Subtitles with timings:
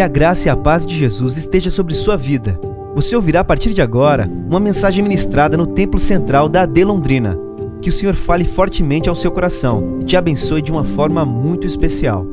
[0.00, 2.58] Que a graça e a paz de Jesus esteja sobre sua vida.
[2.94, 7.36] Você ouvirá a partir de agora uma mensagem ministrada no Templo Central da AD Londrina.
[7.82, 11.66] Que o Senhor fale fortemente ao seu coração e te abençoe de uma forma muito
[11.66, 12.24] especial.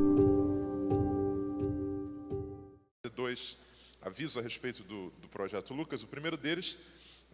[3.13, 3.57] Dois
[4.01, 6.01] avisos a respeito do, do projeto Lucas.
[6.03, 6.77] O primeiro deles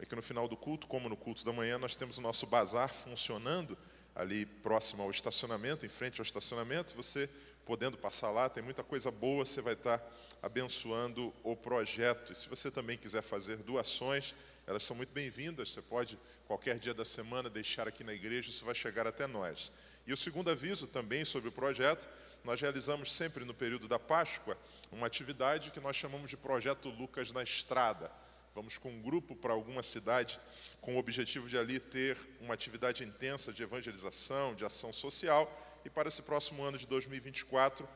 [0.01, 2.47] é que no final do culto, como no culto da manhã, nós temos o nosso
[2.47, 3.77] bazar funcionando
[4.15, 6.95] ali próximo ao estacionamento, em frente ao estacionamento.
[6.95, 7.29] Você
[7.65, 10.01] podendo passar lá, tem muita coisa boa, você vai estar
[10.43, 12.33] abençoando o projeto.
[12.33, 14.35] E se você também quiser fazer doações,
[14.67, 15.71] elas são muito bem-vindas.
[15.71, 19.71] Você pode, qualquer dia da semana, deixar aqui na igreja, isso vai chegar até nós.
[20.05, 22.09] E o segundo aviso também sobre o projeto,
[22.43, 24.57] nós realizamos sempre no período da Páscoa
[24.91, 28.11] uma atividade que nós chamamos de Projeto Lucas na Estrada.
[28.53, 30.39] Vamos com um grupo para alguma cidade
[30.81, 35.49] com o objetivo de ali ter uma atividade intensa de evangelização, de ação social
[35.85, 37.87] e para esse próximo ano de 2024,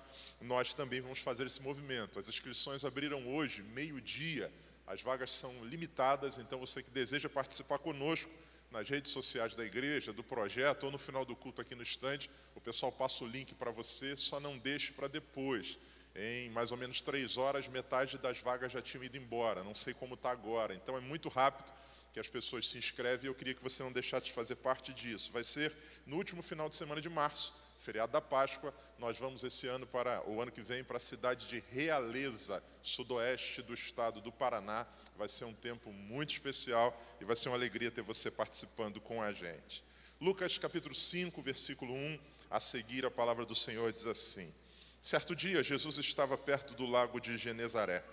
[0.42, 2.20] nós também vamos fazer esse movimento.
[2.20, 4.52] As inscrições abriram hoje, meio-dia.
[4.86, 8.32] As vagas são limitadas, então você que deseja participar conosco
[8.72, 12.30] nas redes sociais da igreja, do projeto, ou no final do culto aqui no estande,
[12.56, 15.78] o pessoal passa o link para você, só não deixe para depois.
[16.16, 19.64] Em mais ou menos três horas, metade das vagas já tinham ido embora.
[19.64, 20.74] Não sei como está agora.
[20.74, 21.72] Então é muito rápido
[22.12, 24.92] que as pessoas se inscrevem e eu queria que você não deixasse de fazer parte
[24.92, 25.32] disso.
[25.32, 25.72] Vai ser
[26.06, 30.28] no último final de semana de março feriado da Páscoa, nós vamos esse ano para
[30.28, 34.86] o ano que vem para a cidade de Realeza, sudoeste do estado do Paraná.
[35.18, 39.22] Vai ser um tempo muito especial e vai ser uma alegria ter você participando com
[39.22, 39.84] a gente.
[40.20, 44.54] Lucas capítulo 5, versículo 1, a seguir a palavra do Senhor diz assim:
[45.02, 48.04] Certo dia Jesus estava perto do lago de Genezaré.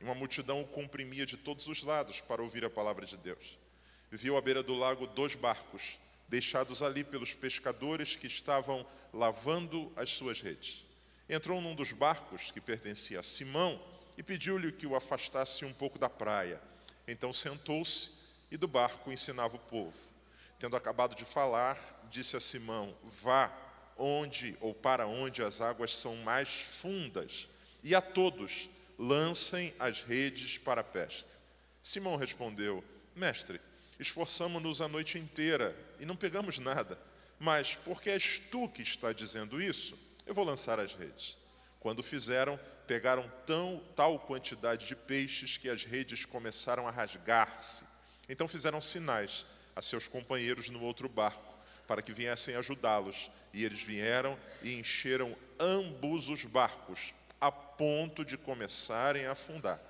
[0.00, 3.58] E uma multidão o comprimia de todos os lados para ouvir a palavra de Deus.
[4.10, 5.98] Viu à beira do lago dois barcos
[6.30, 10.86] deixados ali pelos pescadores que estavam lavando as suas redes.
[11.28, 13.82] Entrou num dos barcos que pertencia a Simão
[14.16, 16.60] e pediu-lhe que o afastasse um pouco da praia.
[17.06, 18.12] Então sentou-se
[18.48, 19.96] e do barco ensinava o povo.
[20.58, 21.76] Tendo acabado de falar,
[22.10, 23.52] disse a Simão: Vá
[23.98, 27.48] onde ou para onde as águas são mais fundas,
[27.82, 31.28] e a todos lancem as redes para a pesca.
[31.82, 32.84] Simão respondeu:
[33.16, 33.60] Mestre,
[34.00, 36.98] esforçamo-nos a noite inteira e não pegamos nada.
[37.38, 39.96] Mas porque és tu que está dizendo isso,
[40.26, 41.36] eu vou lançar as redes.
[41.78, 47.84] Quando fizeram, pegaram tão, tal quantidade de peixes que as redes começaram a rasgar-se.
[48.28, 49.46] Então fizeram sinais
[49.76, 51.54] a seus companheiros no outro barco,
[51.86, 53.30] para que viessem ajudá-los.
[53.52, 59.80] E eles vieram e encheram ambos os barcos, a ponto de começarem a afundar.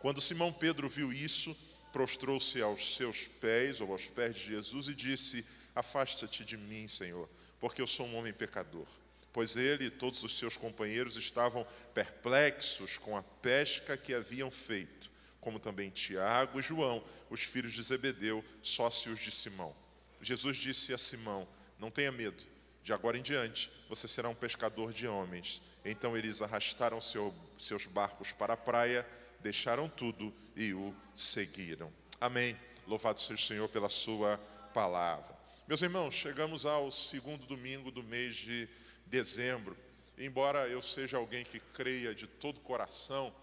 [0.00, 1.56] Quando Simão Pedro viu isso,
[1.94, 5.46] prostrou-se aos seus pés, ou aos pés de Jesus, e disse:
[5.76, 8.86] Afasta-te de mim, Senhor, porque eu sou um homem pecador.
[9.32, 15.08] Pois ele e todos os seus companheiros estavam perplexos com a pesca que haviam feito,
[15.40, 19.72] como também Tiago e João, os filhos de Zebedeu, sócios de Simão.
[20.20, 21.46] Jesus disse a Simão:
[21.78, 22.42] Não tenha medo,
[22.82, 25.62] de agora em diante você será um pescador de homens.
[25.84, 29.06] Então eles arrastaram seu, seus barcos para a praia
[29.44, 31.92] deixaram tudo e o seguiram.
[32.20, 32.56] Amém.
[32.86, 34.38] Louvado seja o Senhor pela Sua
[34.72, 35.34] palavra.
[35.66, 38.68] Meus irmãos, chegamos ao segundo domingo do mês de
[39.06, 39.76] dezembro.
[40.18, 43.34] Embora eu seja alguém que creia de todo coração,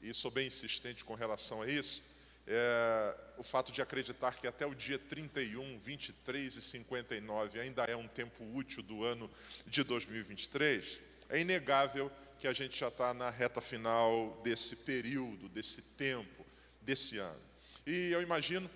[0.00, 2.02] e sou bem insistente com relação a isso,
[2.46, 7.96] é, o fato de acreditar que até o dia 31, 23 e 59 ainda é
[7.96, 9.30] um tempo útil do ano
[9.66, 15.80] de 2023, é inegável que a gente já está na reta final desse período, desse
[15.80, 16.41] tempo,
[16.82, 17.40] desse ano.
[17.86, 18.70] E eu imagino,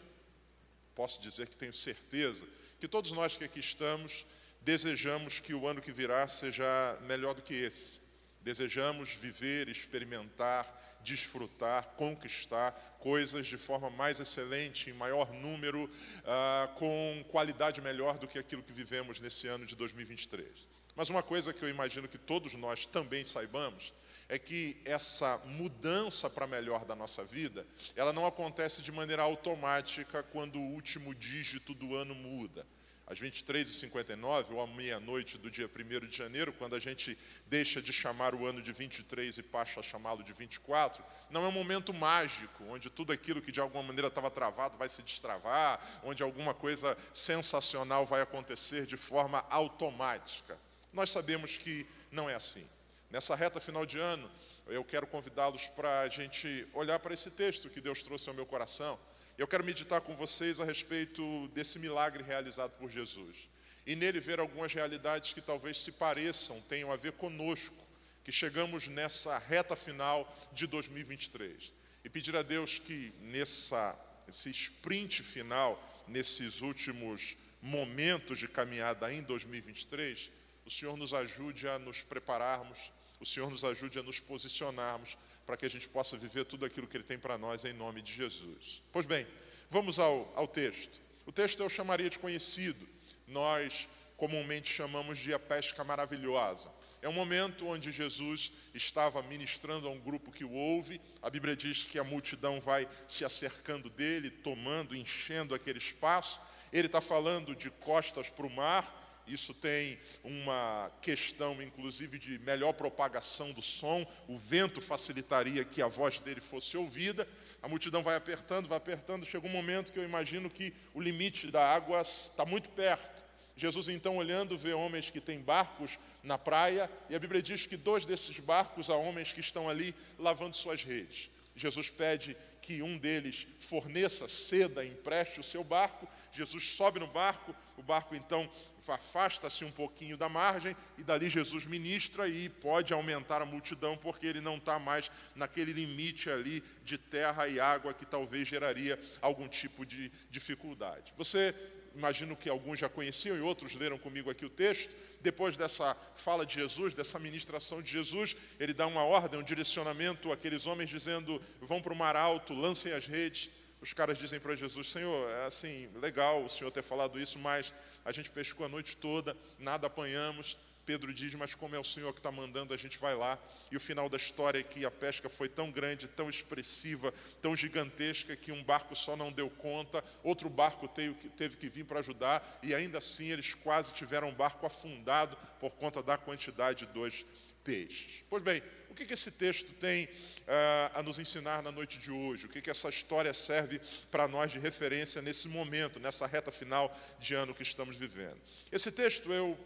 [0.94, 2.44] posso dizer que tenho certeza,
[2.81, 4.25] que todos nós que aqui estamos
[4.67, 8.00] desejamos que o ano que virá seja melhor do que esse.
[8.43, 10.66] Desejamos viver, experimentar,
[11.05, 15.89] desfrutar, conquistar coisas de forma mais excelente, em maior número,
[16.25, 20.49] ah, com qualidade melhor do que aquilo que vivemos nesse ano de 2023.
[20.97, 23.93] Mas uma coisa que eu imagino que todos nós também saibamos
[24.29, 30.23] é que essa mudança para melhor da nossa vida, ela não acontece de maneira automática
[30.23, 32.67] quando o último dígito do ano muda.
[33.07, 37.93] Às 23h59, ou à meia-noite do dia 1 de janeiro, quando a gente deixa de
[37.93, 41.95] chamar o ano de 23 e passa a chamá-lo de 24, não é um momento
[41.95, 46.53] mágico, onde tudo aquilo que de alguma maneira estava travado vai se destravar, onde alguma
[46.53, 50.59] coisa sensacional vai acontecer de forma automática.
[50.93, 52.67] Nós sabemos que não é assim.
[53.11, 54.31] Nessa reta final de ano,
[54.67, 58.45] eu quero convidá-los para a gente olhar para esse texto que Deus trouxe ao meu
[58.45, 58.99] coração.
[59.39, 63.49] Eu quero meditar com vocês a respeito desse milagre realizado por Jesus.
[63.87, 67.87] E nele ver algumas realidades que talvez se pareçam, tenham a ver conosco,
[68.25, 71.73] que chegamos nessa reta final de 2023
[72.05, 73.97] e pedir a Deus que nessa
[74.29, 80.31] esse sprint final, nesses últimos momentos de caminhada em 2023,
[80.65, 85.16] o Senhor nos ajude a nos prepararmos, o Senhor nos ajude a nos posicionarmos
[85.47, 88.03] para que a gente possa viver tudo aquilo que Ele tem para nós em nome
[88.03, 88.83] de Jesus.
[88.92, 89.27] Pois bem,
[89.71, 91.01] vamos ao, ao texto.
[91.24, 92.86] O texto eu chamaria de conhecido,
[93.27, 96.71] nós comumente chamamos de a pesca maravilhosa.
[97.03, 101.01] É um momento onde Jesus estava ministrando a um grupo que o ouve.
[101.22, 106.41] A Bíblia diz que a multidão vai se acercando dele, tomando, enchendo aquele espaço.
[106.72, 109.06] Ele está falando de costas para o mar.
[109.27, 114.07] Isso tem uma questão, inclusive, de melhor propagação do som.
[114.28, 117.27] O vento facilitaria que a voz dele fosse ouvida.
[117.63, 119.27] A multidão vai apertando, vai apertando.
[119.27, 123.25] Chega um momento que eu imagino que o limite da água está muito perto.
[123.57, 127.77] Jesus, então, olhando, vê homens que têm barcos na praia, e a Bíblia diz que
[127.77, 131.31] dois desses barcos há homens que estão ali lavando suas redes.
[131.55, 136.07] Jesus pede que um deles forneça, ceda, empreste o seu barco.
[136.33, 137.55] Jesus sobe no barco,
[137.86, 138.50] barco então
[138.88, 144.27] afasta-se um pouquinho da margem, e dali Jesus ministra e pode aumentar a multidão, porque
[144.27, 149.48] ele não está mais naquele limite ali de terra e água que talvez geraria algum
[149.48, 151.12] tipo de dificuldade.
[151.16, 151.54] Você
[151.97, 154.94] imagino que alguns já conheciam e outros leram comigo aqui o texto.
[155.21, 160.30] Depois dessa fala de Jesus, dessa ministração de Jesus, ele dá uma ordem, um direcionamento
[160.30, 163.50] àqueles homens, dizendo: vão para o mar alto, lancem as redes.
[163.86, 167.72] Os caras dizem para Jesus: Senhor, é assim, legal o Senhor ter falado isso, mas
[168.04, 172.12] a gente pescou a noite toda, nada apanhamos, Pedro diz: Mas como é o Senhor
[172.12, 173.38] que está mandando, a gente vai lá.
[173.71, 177.54] E o final da história é que a pesca foi tão grande, tão expressiva, tão
[177.54, 182.59] gigantesca, que um barco só não deu conta, outro barco teve que vir para ajudar,
[182.65, 187.24] e ainda assim eles quase tiveram um barco afundado por conta da quantidade dos
[187.62, 188.16] peixes.
[188.28, 192.11] Pois bem, o que, que esse texto tem uh, a nos ensinar na noite de
[192.11, 192.47] hoje?
[192.47, 193.81] O que, que essa história serve
[194.11, 198.41] para nós de referência nesse momento, nessa reta final de ano que estamos vivendo?
[198.73, 199.57] Esse texto eu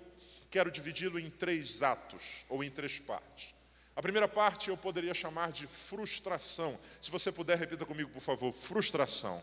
[0.51, 3.55] quero dividi-lo em três atos, ou em três partes.
[3.97, 6.79] A primeira parte eu poderia chamar de frustração.
[7.01, 9.43] Se você puder, repita comigo, por favor: frustração.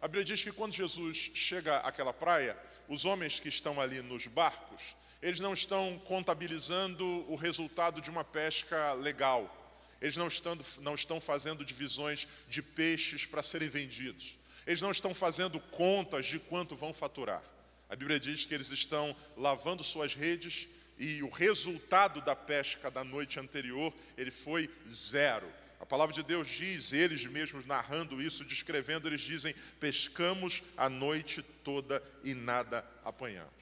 [0.00, 2.56] A Bíblia diz que quando Jesus chega àquela praia,
[2.88, 8.24] os homens que estão ali nos barcos, eles não estão contabilizando o resultado de uma
[8.24, 9.56] pesca legal.
[10.00, 14.38] Eles não estão, não estão fazendo divisões de peixes para serem vendidos.
[14.66, 17.42] Eles não estão fazendo contas de quanto vão faturar.
[17.88, 20.68] A Bíblia diz que eles estão lavando suas redes
[20.98, 25.46] e o resultado da pesca da noite anterior, ele foi zero.
[25.80, 31.42] A palavra de Deus diz, eles mesmos narrando isso, descrevendo, eles dizem: pescamos a noite
[31.42, 33.59] toda e nada apanhamos.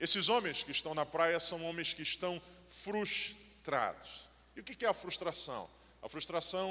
[0.00, 4.26] Esses homens que estão na praia são homens que estão frustrados.
[4.56, 5.68] E o que é a frustração?
[6.02, 6.70] A frustração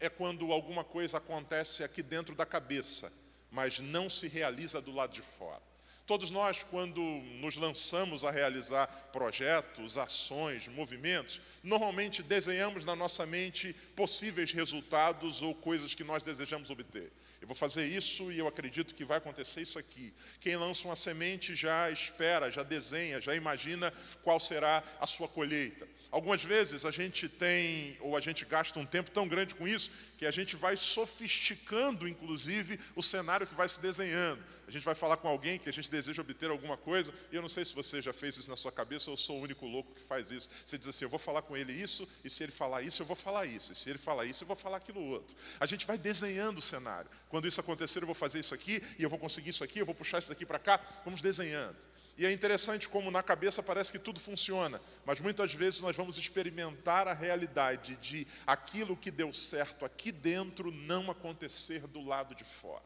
[0.00, 3.12] é quando alguma coisa acontece aqui dentro da cabeça,
[3.50, 5.60] mas não se realiza do lado de fora.
[6.06, 7.00] Todos nós, quando
[7.40, 15.54] nos lançamos a realizar projetos, ações, movimentos, normalmente desenhamos na nossa mente possíveis resultados ou
[15.54, 17.12] coisas que nós desejamos obter.
[17.40, 20.12] Eu vou fazer isso e eu acredito que vai acontecer isso aqui.
[20.40, 23.92] Quem lança uma semente já espera, já desenha, já imagina
[24.22, 25.88] qual será a sua colheita.
[26.10, 29.90] Algumas vezes a gente tem, ou a gente gasta um tempo tão grande com isso,
[30.18, 34.94] que a gente vai sofisticando, inclusive, o cenário que vai se desenhando a gente vai
[34.94, 37.74] falar com alguém que a gente deseja obter alguma coisa, e eu não sei se
[37.74, 40.30] você já fez isso na sua cabeça ou eu sou o único louco que faz
[40.30, 40.48] isso.
[40.64, 43.06] Você diz assim: eu vou falar com ele isso, e se ele falar isso, eu
[43.06, 45.36] vou falar isso, e se ele falar isso, eu vou falar aquilo outro.
[45.58, 47.10] A gente vai desenhando o cenário.
[47.28, 49.86] Quando isso acontecer, eu vou fazer isso aqui, e eu vou conseguir isso aqui, eu
[49.86, 50.80] vou puxar isso daqui para cá.
[51.04, 51.76] Vamos desenhando.
[52.16, 56.16] E é interessante como na cabeça parece que tudo funciona, mas muitas vezes nós vamos
[56.16, 62.44] experimentar a realidade de aquilo que deu certo aqui dentro não acontecer do lado de
[62.44, 62.84] fora.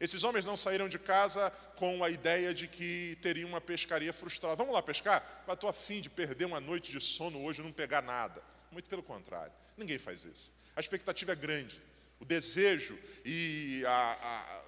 [0.00, 4.56] Esses homens não saíram de casa com a ideia de que teriam uma pescaria frustrada.
[4.56, 5.44] Vamos lá pescar?
[5.46, 8.42] Mas estou afim de perder uma noite de sono hoje e não pegar nada.
[8.70, 9.52] Muito pelo contrário.
[9.76, 10.52] Ninguém faz isso.
[10.74, 11.80] A expectativa é grande.
[12.20, 14.62] O desejo e a,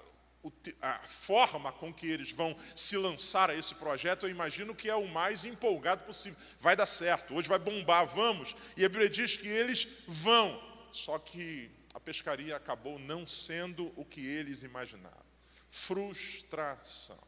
[0.83, 4.89] a, a forma com que eles vão se lançar a esse projeto, eu imagino que
[4.89, 6.39] é o mais empolgado possível.
[6.61, 8.55] Vai dar certo, hoje vai bombar, vamos.
[8.77, 10.63] E Bíblia diz que eles vão.
[10.93, 11.71] Só que
[12.09, 15.29] pescaria acabou não sendo o que eles imaginaram.
[15.69, 17.23] Frustração.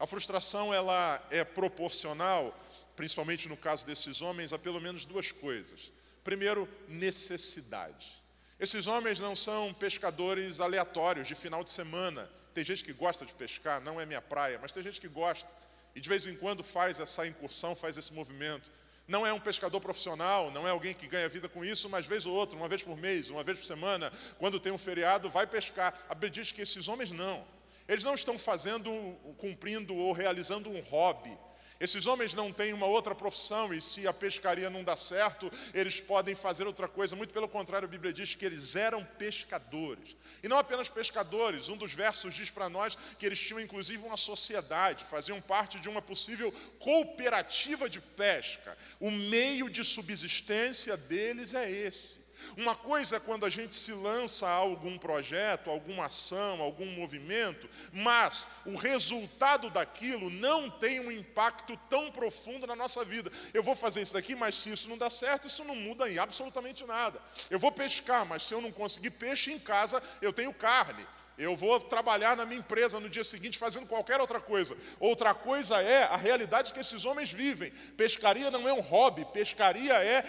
[0.00, 2.52] A frustração ela é proporcional,
[2.96, 5.92] principalmente no caso desses homens, a pelo menos duas coisas.
[6.24, 8.20] Primeiro, necessidade.
[8.58, 12.28] Esses homens não são pescadores aleatórios de final de semana.
[12.52, 15.54] Tem gente que gosta de pescar, não é minha praia, mas tem gente que gosta
[15.94, 18.72] e de vez em quando faz essa incursão, faz esse movimento.
[19.08, 22.26] Não é um pescador profissional, não é alguém que ganha vida com isso, mas vez
[22.26, 25.46] ou outra, uma vez por mês, uma vez por semana, quando tem um feriado, vai
[25.46, 25.94] pescar.
[26.08, 27.46] A Bíblia diz que esses homens não.
[27.88, 28.90] Eles não estão fazendo,
[29.36, 31.38] cumprindo ou realizando um hobby.
[31.78, 36.00] Esses homens não têm uma outra profissão e se a pescaria não dá certo, eles
[36.00, 37.14] podem fazer outra coisa.
[37.14, 40.16] Muito pelo contrário, a Bíblia diz que eles eram pescadores.
[40.42, 44.16] E não apenas pescadores, um dos versos diz para nós que eles tinham inclusive uma
[44.16, 48.76] sociedade, faziam parte de uma possível cooperativa de pesca.
[48.98, 52.25] O meio de subsistência deles é esse.
[52.56, 57.68] Uma coisa é quando a gente se lança a algum projeto, alguma ação, algum movimento,
[57.92, 63.30] mas o resultado daquilo não tem um impacto tão profundo na nossa vida.
[63.52, 66.18] Eu vou fazer isso daqui, mas se isso não dá certo, isso não muda em
[66.18, 67.20] absolutamente nada.
[67.50, 71.06] Eu vou pescar, mas se eu não conseguir peixe em casa, eu tenho carne.
[71.38, 74.74] Eu vou trabalhar na minha empresa no dia seguinte fazendo qualquer outra coisa.
[74.98, 77.70] Outra coisa é a realidade que esses homens vivem.
[77.94, 80.24] Pescaria não é um hobby, pescaria é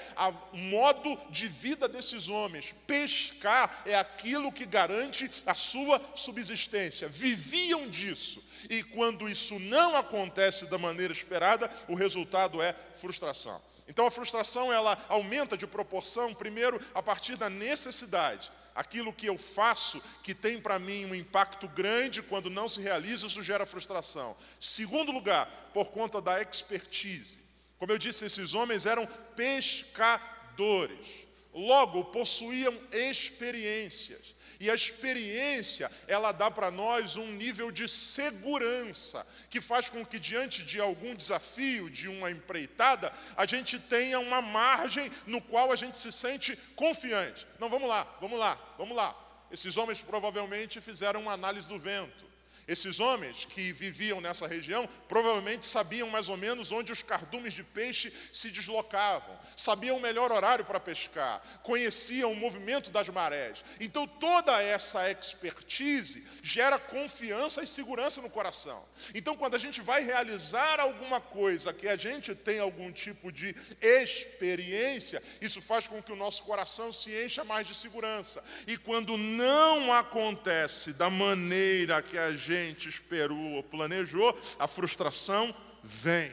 [0.51, 2.75] o modo de vida desses homens.
[2.85, 7.07] Pescar é aquilo que garante a sua subsistência.
[7.07, 8.43] Viviam disso.
[8.69, 13.61] E quando isso não acontece da maneira esperada, o resultado é frustração.
[13.87, 19.39] Então a frustração ela aumenta de proporção, primeiro, a partir da necessidade aquilo que eu
[19.39, 24.37] faço que tem para mim um impacto grande, quando não se realiza, isso gera frustração.
[24.59, 27.39] Segundo lugar, por conta da expertise.
[27.79, 34.35] Como eu disse, esses homens eram pescadores, logo possuíam experiências.
[34.59, 40.19] E a experiência, ela dá para nós um nível de segurança, que faz com que,
[40.19, 45.75] diante de algum desafio, de uma empreitada, a gente tenha uma margem no qual a
[45.75, 47.47] gente se sente confiante.
[47.59, 49.15] Não, vamos lá, vamos lá, vamos lá.
[49.51, 52.26] Esses homens provavelmente fizeram uma análise do vento.
[52.67, 57.63] Esses homens que viviam nessa região provavelmente sabiam mais ou menos onde os cardumes de
[57.63, 63.63] peixe se deslocavam, sabiam o melhor horário para pescar, conheciam o movimento das marés.
[63.79, 68.83] Então toda essa expertise gera confiança e segurança no coração.
[69.15, 73.55] Então quando a gente vai realizar alguma coisa que a gente tem algum tipo de
[73.79, 78.43] experiência, isso faz com que o nosso coração se encha mais de segurança.
[78.67, 85.55] E quando não acontece da maneira que a gente gente esperou ou planejou, a frustração
[85.83, 86.31] vem,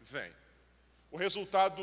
[0.00, 0.30] vem.
[1.10, 1.82] O resultado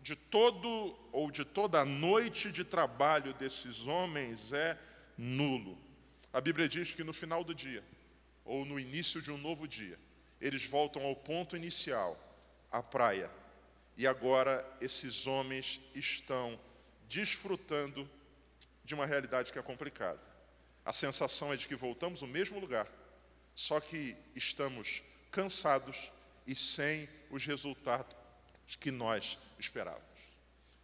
[0.00, 4.78] de todo ou de toda a noite de trabalho desses homens é
[5.16, 5.78] nulo.
[6.32, 7.82] A Bíblia diz que no final do dia,
[8.44, 9.98] ou no início de um novo dia,
[10.40, 12.18] eles voltam ao ponto inicial,
[12.70, 13.30] à praia.
[13.96, 16.58] E agora esses homens estão
[17.08, 18.08] desfrutando
[18.84, 20.20] de uma realidade que é complicada.
[20.84, 22.86] A sensação é de que voltamos ao mesmo lugar,
[23.54, 26.10] só que estamos cansados
[26.46, 28.14] e sem os resultados
[28.78, 30.04] que nós esperávamos.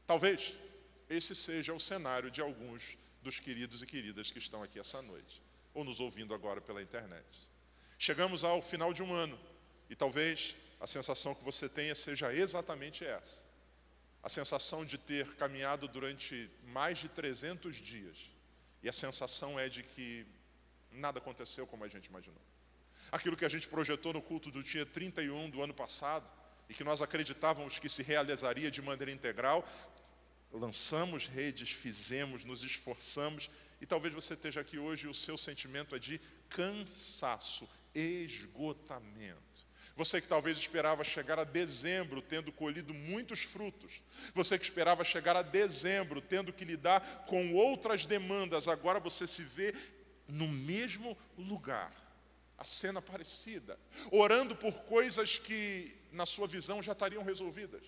[0.06, 0.54] Talvez
[1.08, 5.42] esse seja o cenário de alguns dos queridos e queridas que estão aqui essa noite,
[5.74, 7.26] ou nos ouvindo agora pela internet.
[7.98, 9.38] Chegamos ao final de um ano
[9.90, 13.42] e talvez a sensação que você tenha seja exatamente essa.
[14.22, 18.30] A sensação de ter caminhado durante mais de 300 dias
[18.82, 20.26] e a sensação é de que
[20.90, 22.40] nada aconteceu como a gente imaginou.
[23.12, 26.26] Aquilo que a gente projetou no culto do dia 31 do ano passado
[26.68, 29.66] e que nós acreditávamos que se realizaria de maneira integral,
[30.52, 35.94] lançamos redes, fizemos, nos esforçamos e talvez você esteja aqui hoje e o seu sentimento
[35.96, 39.69] é de cansaço, esgotamento.
[40.00, 44.02] Você que talvez esperava chegar a dezembro tendo colhido muitos frutos.
[44.34, 48.66] Você que esperava chegar a dezembro tendo que lidar com outras demandas.
[48.66, 49.74] Agora você se vê
[50.26, 51.92] no mesmo lugar.
[52.56, 53.78] A cena parecida.
[54.10, 57.82] Orando por coisas que, na sua visão, já estariam resolvidas.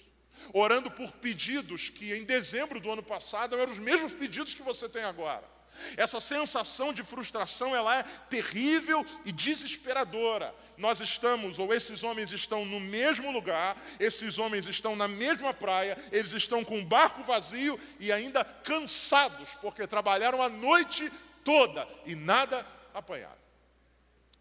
[0.53, 4.87] Orando por pedidos que em dezembro do ano passado eram os mesmos pedidos que você
[4.87, 5.49] tem agora.
[5.97, 10.55] Essa sensação de frustração, ela é terrível e desesperadora.
[10.77, 15.97] Nós estamos, ou esses homens estão no mesmo lugar, esses homens estão na mesma praia,
[16.11, 21.11] eles estão com o barco vazio e ainda cansados, porque trabalharam a noite
[21.45, 23.41] toda e nada apanharam.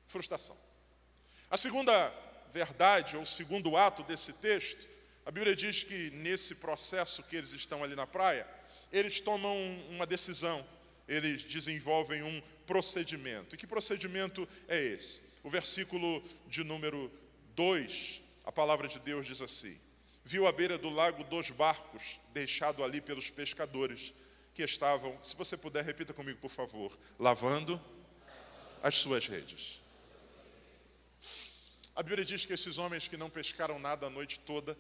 [0.08, 0.58] Frustração.
[1.50, 2.14] A segunda
[2.52, 4.88] verdade, ou segundo ato desse texto,
[5.26, 8.48] a Bíblia diz que nesse processo que eles estão ali na praia,
[8.92, 9.56] eles tomam
[9.90, 10.66] uma decisão
[11.12, 13.53] eles desenvolvem um procedimento.
[13.53, 15.22] E que procedimento é esse?
[15.44, 17.12] O versículo de número
[17.56, 19.77] 2, a palavra de Deus diz assim:
[20.24, 24.13] Viu à beira do lago dois barcos deixados ali pelos pescadores
[24.53, 27.80] que estavam, se você puder, repita comigo, por favor, lavando
[28.82, 29.82] as suas redes.
[31.94, 34.77] A Bíblia diz que esses homens que não pescaram nada a noite toda,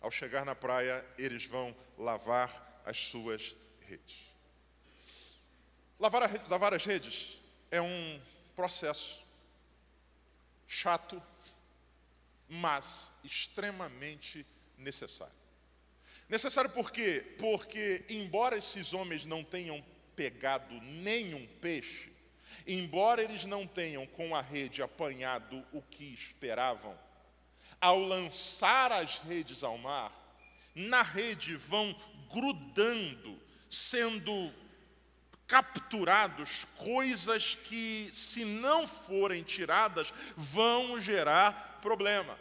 [0.00, 4.35] ao chegar na praia, eles vão lavar as suas redes.
[5.98, 7.38] Lavar, a, lavar as redes
[7.70, 8.20] é um
[8.54, 9.24] processo
[10.66, 11.22] chato,
[12.48, 15.34] mas extremamente necessário.
[16.28, 17.36] Necessário por quê?
[17.38, 19.84] Porque, embora esses homens não tenham
[20.14, 22.12] pegado nenhum peixe,
[22.66, 26.98] embora eles não tenham com a rede apanhado o que esperavam,
[27.80, 30.12] ao lançar as redes ao mar,
[30.74, 31.94] na rede vão
[32.32, 34.52] grudando, sendo
[35.46, 42.36] capturados coisas que, se não forem tiradas, vão gerar problema.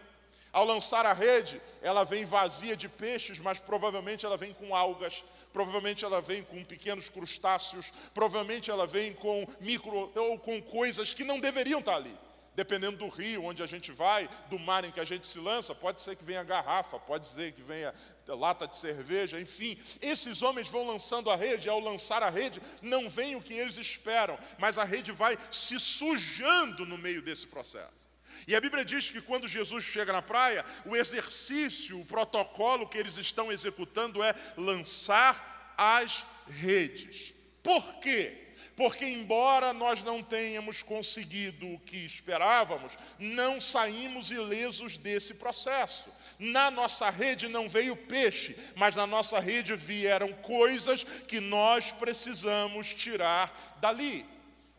[0.52, 5.24] Ao lançar a rede, ela vem vazia de peixes, mas provavelmente ela vem com algas,
[5.52, 11.24] provavelmente ela vem com pequenos crustáceos, provavelmente ela vem com micro ou com coisas que
[11.24, 12.16] não deveriam estar ali.
[12.56, 15.76] Dependendo do rio onde a gente vai, do mar em que a gente se lança,
[15.76, 17.94] pode ser que venha garrafa, pode ser que venha
[18.28, 19.78] lata de cerveja, enfim.
[20.02, 23.54] Esses homens vão lançando a rede, e ao lançar a rede, não vem o que
[23.54, 28.06] eles esperam, mas a rede vai se sujando no meio desse processo.
[28.48, 32.98] E a Bíblia diz que quando Jesus chega na praia, o exercício, o protocolo que
[32.98, 37.34] eles estão executando é lançar as redes.
[37.62, 38.45] Por quê?
[38.76, 46.10] Porque, embora nós não tenhamos conseguido o que esperávamos, não saímos ilesos desse processo.
[46.38, 52.94] Na nossa rede não veio peixe, mas na nossa rede vieram coisas que nós precisamos
[52.94, 54.26] tirar dali.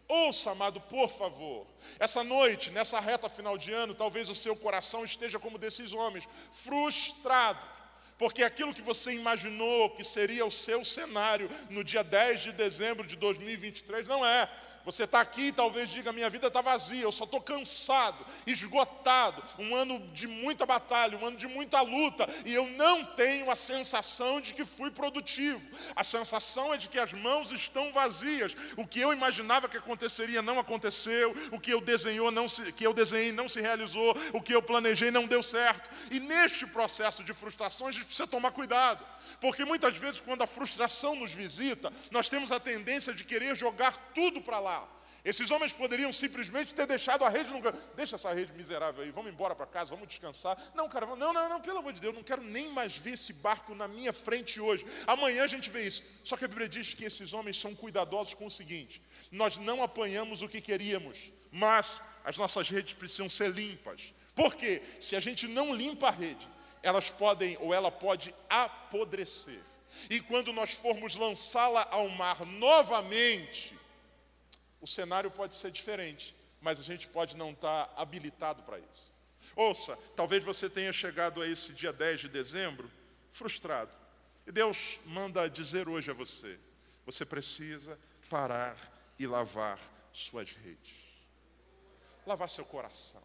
[0.08, 1.66] Ouça, amado, por favor.
[1.98, 6.28] Essa noite, nessa reta final de ano, talvez o seu coração esteja como desses homens,
[6.52, 7.58] frustrado,
[8.18, 13.06] porque aquilo que você imaginou que seria o seu cenário no dia 10 de dezembro
[13.06, 14.48] de 2023 não é.
[14.86, 19.42] Você está aqui e talvez diga: minha vida está vazia, eu só estou cansado, esgotado.
[19.58, 23.56] Um ano de muita batalha, um ano de muita luta, e eu não tenho a
[23.56, 25.60] sensação de que fui produtivo.
[25.96, 28.56] A sensação é de que as mãos estão vazias.
[28.76, 32.86] O que eu imaginava que aconteceria não aconteceu, o que eu, desenhou não se, que
[32.86, 35.90] eu desenhei não se realizou, o que eu planejei não deu certo.
[36.12, 39.04] E neste processo de frustração, a gente precisa tomar cuidado.
[39.40, 44.12] Porque muitas vezes, quando a frustração nos visita, nós temos a tendência de querer jogar
[44.14, 44.88] tudo para lá.
[45.26, 47.72] Esses homens poderiam simplesmente ter deixado a rede no lugar.
[47.96, 50.56] Deixa essa rede miserável aí, vamos embora para casa, vamos descansar.
[50.72, 53.32] Não, cara, não, não, não, pelo amor de Deus, não quero nem mais ver esse
[53.32, 54.86] barco na minha frente hoje.
[55.04, 56.04] Amanhã a gente vê isso.
[56.22, 59.82] Só que a Bíblia diz que esses homens são cuidadosos com o seguinte: nós não
[59.82, 64.14] apanhamos o que queríamos, mas as nossas redes precisam ser limpas.
[64.32, 64.80] Por quê?
[65.00, 66.46] Se a gente não limpa a rede,
[66.86, 69.60] elas podem ou ela pode apodrecer.
[70.08, 73.76] E quando nós formos lançá-la ao mar novamente,
[74.80, 79.12] o cenário pode ser diferente, mas a gente pode não estar habilitado para isso.
[79.54, 82.90] Ouça, talvez você tenha chegado a esse dia 10 de dezembro
[83.32, 83.92] frustrado.
[84.46, 86.58] E Deus manda dizer hoje a você:
[87.04, 87.98] você precisa
[88.30, 88.76] parar
[89.18, 89.78] e lavar
[90.12, 90.94] suas redes.
[92.26, 93.22] Lavar seu coração.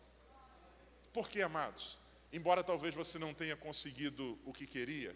[1.13, 2.00] Por que, amados?
[2.33, 5.15] Embora talvez você não tenha conseguido o que queria,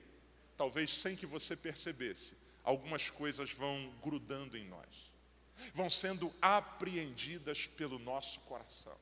[0.58, 5.12] talvez sem que você percebesse, algumas coisas vão grudando em nós,
[5.74, 8.98] vão sendo apreendidas pelo nosso coração.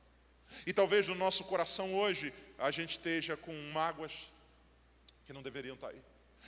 [0.66, 4.12] E talvez no nosso coração hoje a gente esteja com mágoas
[5.26, 6.00] que não deveriam estar aí.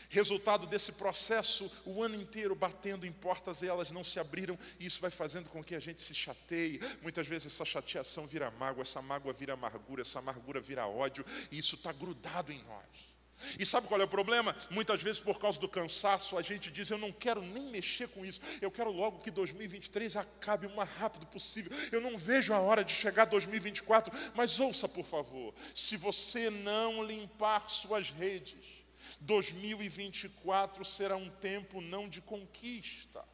[0.08, 4.86] Resultado desse processo, o ano inteiro batendo em portas e elas não se abriram, e
[4.86, 6.80] isso vai fazendo com que a gente se chateie.
[7.02, 11.58] Muitas vezes essa chateação vira mágoa, essa mágoa vira amargura, essa amargura vira ódio, e
[11.58, 13.16] isso está grudado em nós.
[13.58, 14.56] E sabe qual é o problema?
[14.70, 18.24] Muitas vezes, por causa do cansaço, a gente diz: Eu não quero nem mexer com
[18.24, 21.70] isso, eu quero logo que 2023 acabe o mais rápido possível.
[21.92, 24.12] Eu não vejo a hora de chegar 2024.
[24.34, 28.85] Mas ouça, por favor: se você não limpar suas redes,
[29.20, 33.24] 2024 será um tempo não de conquista.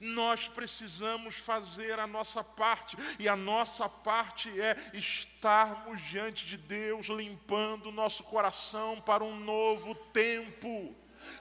[0.00, 7.06] Nós precisamos fazer a nossa parte, e a nossa parte é estarmos diante de Deus,
[7.06, 10.96] limpando nosso coração para um novo tempo.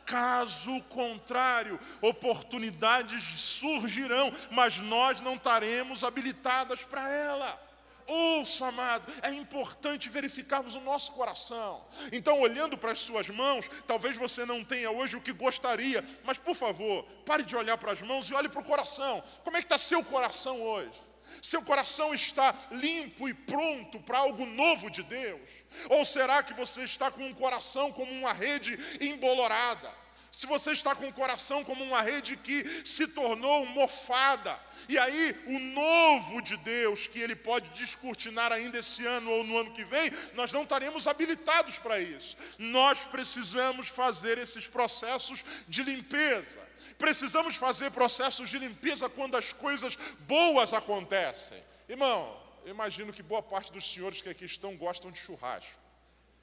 [0.06, 7.71] Caso contrário, oportunidades surgirão, mas nós não estaremos habilitadas para ela.
[8.08, 11.86] Ouça, amado, é importante verificarmos o nosso coração.
[12.12, 16.38] Então, olhando para as suas mãos, talvez você não tenha hoje o que gostaria, mas
[16.38, 19.24] por favor, pare de olhar para as mãos e olhe para o coração.
[19.44, 21.12] Como é que está seu coração hoje?
[21.42, 25.50] Seu coração está limpo e pronto para algo novo de Deus?
[25.90, 30.01] Ou será que você está com um coração como uma rede embolorada?
[30.32, 35.36] Se você está com o coração como uma rede que se tornou mofada, e aí
[35.48, 39.84] o novo de Deus, que Ele pode descortinar ainda esse ano ou no ano que
[39.84, 42.38] vem, nós não estaremos habilitados para isso.
[42.58, 46.60] Nós precisamos fazer esses processos de limpeza.
[46.98, 51.62] Precisamos fazer processos de limpeza quando as coisas boas acontecem.
[51.90, 55.82] Irmão, eu imagino que boa parte dos senhores que aqui estão gostam de churrasco.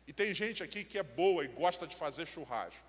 [0.06, 2.87] E tem gente aqui que é boa e gosta de fazer churrasco.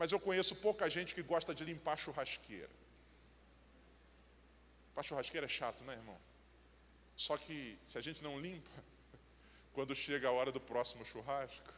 [0.00, 2.70] Mas eu conheço pouca gente que gosta de limpar churrasqueira.
[4.88, 6.18] Limpar churrasqueira é chato, né, irmão?
[7.14, 8.70] Só que se a gente não limpa,
[9.74, 11.74] quando chega a hora do próximo churrasco,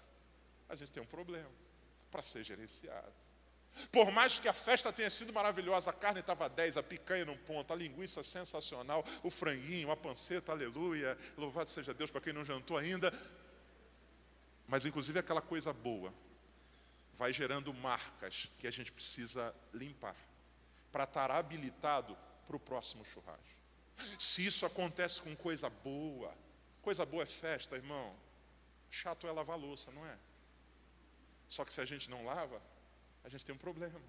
[0.68, 1.50] a gente tem um problema
[2.12, 3.12] para ser gerenciado.
[3.90, 7.38] Por mais que a festa tenha sido maravilhosa, a carne estava 10, a picanha num
[7.38, 12.44] ponto, a linguiça sensacional, o franguinho, a panceta, aleluia, louvado seja Deus para quem não
[12.44, 13.12] jantou ainda.
[14.68, 16.14] Mas inclusive aquela coisa boa,
[17.14, 20.16] vai gerando marcas que a gente precisa limpar
[20.90, 23.42] para estar habilitado para o próximo churrasco.
[24.18, 26.34] Se isso acontece com coisa boa,
[26.80, 28.14] coisa boa é festa, irmão.
[28.90, 30.18] Chato é lavar louça, não é?
[31.48, 32.60] Só que se a gente não lava,
[33.24, 34.00] a gente tem um problema.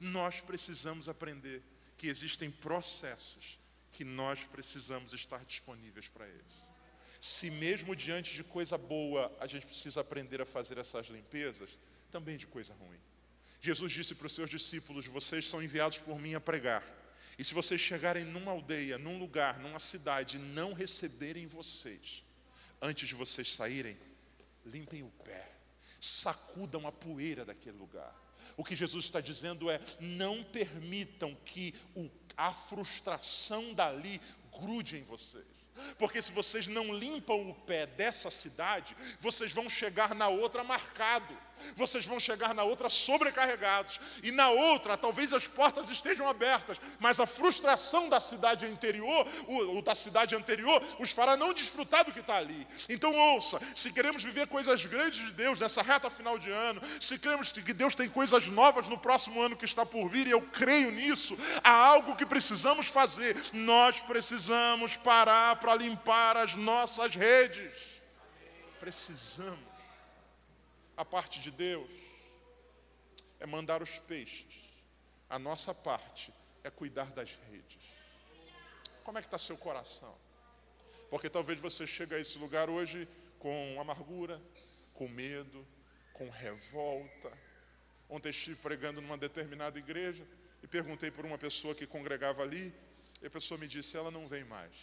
[0.00, 1.62] Nós precisamos aprender
[1.96, 3.58] que existem processos
[3.92, 6.68] que nós precisamos estar disponíveis para eles.
[7.20, 11.70] Se mesmo diante de coisa boa a gente precisa aprender a fazer essas limpezas,
[12.10, 12.98] também de coisa ruim.
[13.60, 16.82] Jesus disse para os seus discípulos: Vocês são enviados por mim a pregar.
[17.38, 22.24] E se vocês chegarem numa aldeia, num lugar, numa cidade, não receberem vocês,
[22.82, 23.96] antes de vocês saírem,
[24.66, 25.48] limpem o pé,
[26.00, 28.14] sacudam a poeira daquele lugar.
[28.56, 34.20] O que Jesus está dizendo é: não permitam que o, a frustração dali
[34.52, 35.46] grude em vocês.
[35.96, 41.47] Porque se vocês não limpam o pé dessa cidade, vocês vão chegar na outra marcado
[41.74, 47.20] vocês vão chegar na outra sobrecarregados, e na outra, talvez as portas estejam abertas, mas
[47.20, 52.20] a frustração da cidade anterior, o, da cidade anterior, os fará não desfrutar do que
[52.20, 52.66] está ali.
[52.88, 57.18] Então ouça, se queremos viver coisas grandes de Deus nessa reta final de ano, se
[57.18, 60.42] queremos que Deus tem coisas novas no próximo ano que está por vir, e eu
[60.42, 63.36] creio nisso, há algo que precisamos fazer.
[63.52, 67.72] Nós precisamos parar para limpar as nossas redes.
[68.78, 69.77] Precisamos
[70.98, 71.88] a parte de Deus
[73.38, 74.52] é mandar os peixes.
[75.30, 76.34] A nossa parte
[76.64, 77.78] é cuidar das redes.
[79.04, 80.12] Como é que está seu coração?
[81.08, 83.08] Porque talvez você chegue a esse lugar hoje
[83.38, 84.42] com amargura,
[84.92, 85.64] com medo,
[86.14, 87.32] com revolta.
[88.10, 90.26] Ontem estive pregando numa determinada igreja
[90.64, 92.74] e perguntei por uma pessoa que congregava ali,
[93.22, 94.74] e a pessoa me disse: ela não vem mais.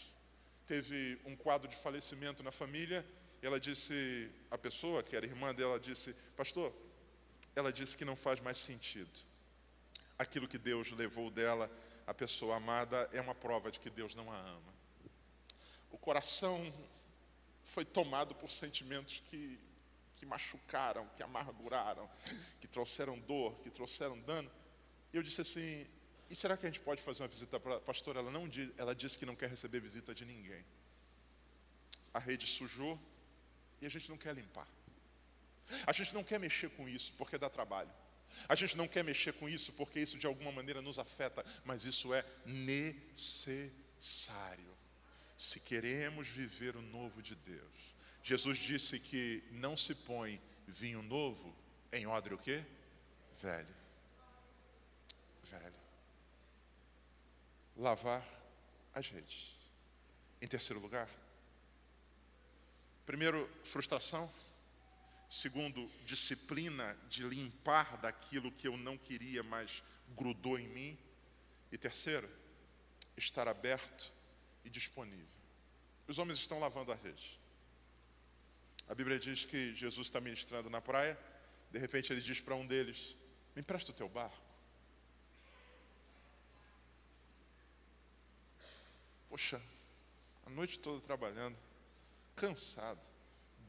[0.66, 3.06] Teve um quadro de falecimento na família
[3.46, 6.74] ela disse, a pessoa que era irmã dela disse, pastor,
[7.56, 9.20] ela disse que não faz mais sentido.
[10.18, 11.70] Aquilo que Deus levou dela,
[12.08, 14.74] a pessoa amada, é uma prova de que Deus não a ama.
[15.92, 16.74] O coração
[17.64, 19.60] foi tomado por sentimentos que,
[20.16, 22.10] que machucaram, que amarguraram,
[22.60, 24.52] que trouxeram dor, que trouxeram dano.
[25.14, 25.88] E eu disse assim:
[26.30, 28.20] e será que a gente pode fazer uma visita para a pastora?
[28.20, 30.66] Ela, não, ela disse que não quer receber visita de ninguém.
[32.14, 33.00] A rede sujou,
[33.82, 34.68] e a gente não quer limpar.
[35.86, 37.92] A gente não quer mexer com isso porque dá trabalho.
[38.48, 41.86] A gente não quer mexer com isso porque isso de alguma maneira nos afeta, mas
[41.86, 43.66] isso é necessário.
[45.38, 47.96] Se queremos viver o novo de Deus.
[48.24, 51.56] Jesus disse que não se põe vinho novo
[51.92, 52.64] em odre o quê?
[53.42, 53.76] Velho.
[55.44, 55.76] Velho.
[57.78, 58.26] Lavar
[58.94, 59.56] as redes.
[60.42, 61.10] Em terceiro lugar,
[63.06, 64.32] Primeiro, frustração.
[65.30, 69.84] Segundo, disciplina de limpar daquilo que eu não queria, mas
[70.16, 70.98] grudou em mim.
[71.72, 72.30] E terceiro,
[73.18, 74.12] estar aberto
[74.64, 75.28] e disponível.
[76.08, 77.40] Os homens estão lavando a rede.
[78.88, 81.18] A Bíblia diz que Jesus está ministrando na praia.
[81.72, 83.18] De repente ele diz para um deles:
[83.56, 84.46] Me empresta o teu barco.
[89.28, 89.62] Poxa,
[90.46, 91.58] a noite toda trabalhando
[92.36, 93.06] cansado,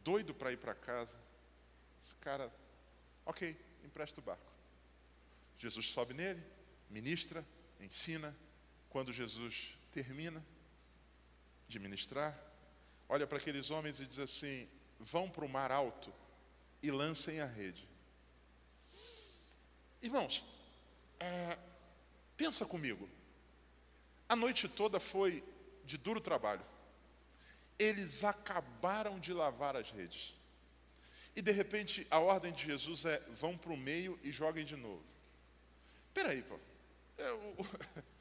[0.02, 1.18] doido para ir para casa.
[2.02, 2.52] Esse cara,
[3.24, 4.52] ok, empresta o barco.
[5.58, 6.42] Jesus sobe nele,
[6.90, 7.44] ministra,
[7.80, 8.34] ensina.
[8.90, 10.44] Quando Jesus termina
[11.68, 12.38] de ministrar,
[13.08, 16.12] olha para aqueles homens e diz assim: vão para o mar alto
[16.82, 17.86] e lancem a rede.
[20.00, 20.44] Irmãos,
[21.18, 21.58] é,
[22.36, 23.08] pensa comigo.
[24.28, 25.44] A noite toda foi
[25.84, 26.64] de duro trabalho
[27.78, 30.34] eles acabaram de lavar as redes.
[31.34, 34.76] E de repente a ordem de Jesus é: vão para o meio e joguem de
[34.76, 35.04] novo.
[36.14, 36.58] Peraí, pô.
[37.18, 37.66] É, o, o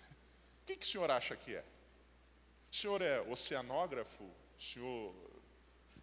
[0.66, 1.64] que, que o senhor acha que é?
[2.72, 4.24] O senhor é oceanógrafo?
[4.24, 5.16] O senhor.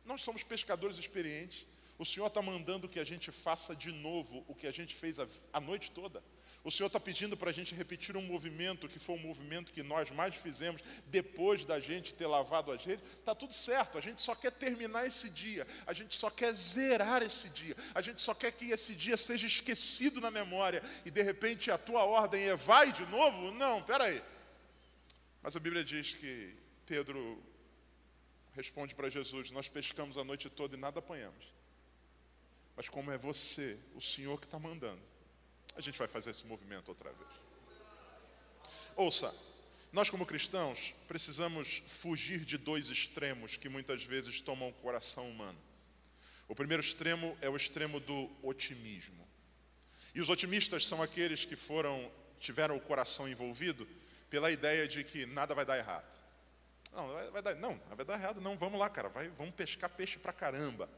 [0.04, 1.66] Nós somos pescadores experientes.
[1.98, 5.20] O senhor está mandando que a gente faça de novo o que a gente fez
[5.20, 6.22] a, a noite toda?
[6.64, 9.82] O Senhor está pedindo para a gente repetir um movimento que foi um movimento que
[9.82, 13.04] nós mais fizemos depois da gente ter lavado as redes.
[13.18, 17.20] Está tudo certo, a gente só quer terminar esse dia, a gente só quer zerar
[17.20, 21.22] esse dia, a gente só quer que esse dia seja esquecido na memória e de
[21.22, 23.50] repente a tua ordem é vai de novo?
[23.50, 24.22] Não, peraí.
[25.42, 26.54] Mas a Bíblia diz que
[26.86, 27.42] Pedro
[28.54, 31.44] responde para Jesus: Nós pescamos a noite toda e nada apanhamos.
[32.76, 35.02] Mas como é você, o Senhor que está mandando,
[35.76, 37.30] a gente vai fazer esse movimento outra vez.
[38.94, 39.34] Ouça,
[39.92, 45.58] nós como cristãos precisamos fugir de dois extremos que muitas vezes tomam o coração humano.
[46.48, 49.26] O primeiro extremo é o extremo do otimismo.
[50.14, 53.86] E os otimistas são aqueles que foram tiveram o coração envolvido
[54.28, 56.20] pela ideia de que nada vai dar errado.
[56.92, 59.88] Não, vai, vai dar, não, vai dar errado, não, vamos lá, cara, vai, vamos pescar
[59.88, 60.88] peixe pra caramba.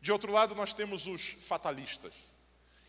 [0.00, 2.14] De outro lado, nós temos os fatalistas.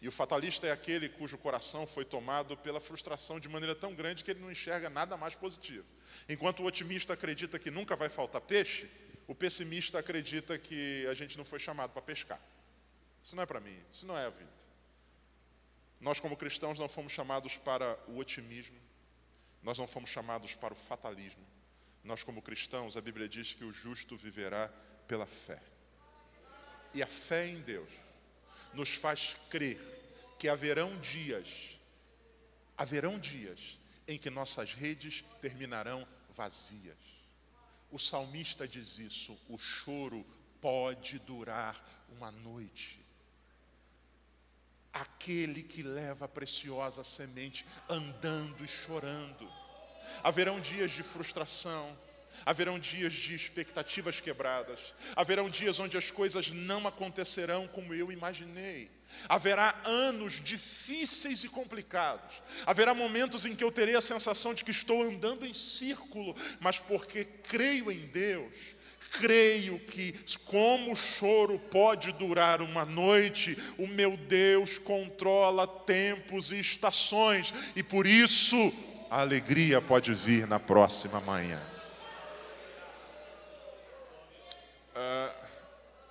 [0.02, 4.24] E o fatalista é aquele cujo coração foi tomado pela frustração de maneira tão grande
[4.24, 5.86] que ele não enxerga nada mais positivo.
[6.28, 8.90] Enquanto o otimista acredita que nunca vai faltar peixe,
[9.28, 12.40] o pessimista acredita que a gente não foi chamado para pescar.
[13.24, 14.52] Isso não é para mim, isso não é a vida.
[16.00, 18.78] Nós, como cristãos, não fomos chamados para o otimismo,
[19.64, 21.44] nós não fomos chamados para o fatalismo.
[22.04, 24.68] Nós, como cristãos, a Bíblia diz que o justo viverá
[25.08, 25.60] pela fé.
[26.94, 28.05] E a fé em Deus
[28.76, 29.80] nos faz crer
[30.38, 31.80] que haverão dias,
[32.78, 36.98] haverão dias em que nossas redes terminarão vazias.
[37.92, 40.26] O salmista diz isso: o choro
[40.62, 43.04] pode durar uma noite.
[44.92, 49.52] Aquele que leva a preciosa semente andando e chorando.
[50.24, 51.98] Haverão dias de frustração,
[52.46, 54.80] haverão dias de expectativas quebradas,
[55.16, 58.90] haverão dias onde as coisas não acontecerão como eu imaginei.
[59.30, 62.42] Haverá anos difíceis e complicados.
[62.66, 66.80] Haverá momentos em que eu terei a sensação de que estou andando em círculo, mas
[66.80, 68.52] porque creio em Deus,
[69.12, 70.14] creio que,
[70.46, 77.82] como o choro pode durar uma noite, o meu Deus controla tempos e estações, e
[77.82, 78.74] por isso
[79.10, 81.75] a alegria pode vir na próxima manhã.